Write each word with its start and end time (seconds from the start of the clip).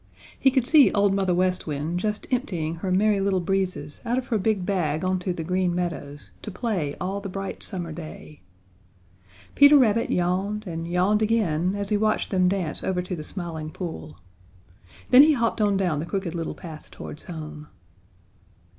He 0.39 0.49
could 0.49 0.65
see 0.65 0.91
Old 0.93 1.13
Mother 1.13 1.35
West 1.35 1.67
Wind 1.67 1.99
just 1.99 2.25
emptying 2.31 2.77
her 2.77 2.91
Merry 2.91 3.19
Little 3.19 3.39
Breezes 3.39 4.01
out 4.03 4.17
of 4.17 4.25
her 4.29 4.39
big 4.39 4.65
bag 4.65 5.05
onto 5.05 5.31
the 5.31 5.43
Green 5.43 5.75
Meadows 5.75 6.31
to 6.41 6.49
play 6.49 6.95
all 6.99 7.21
the 7.21 7.29
bright 7.29 7.61
summer 7.61 7.91
day. 7.91 8.41
Peter 9.53 9.77
Rabbit 9.77 10.09
yawned 10.09 10.65
and 10.65 10.87
yawned 10.87 11.21
again 11.21 11.75
as 11.75 11.89
he 11.89 11.97
watched 11.97 12.31
them 12.31 12.47
dance 12.47 12.83
over 12.83 13.03
to 13.03 13.15
the 13.15 13.23
Smiling 13.23 13.69
Pool. 13.69 14.17
Then 15.11 15.21
he 15.21 15.33
hopped 15.33 15.61
on 15.61 15.77
down 15.77 15.99
the 15.99 16.07
Crooked 16.07 16.33
Little 16.33 16.55
Path 16.55 16.89
towards 16.89 17.25
home. 17.25 17.67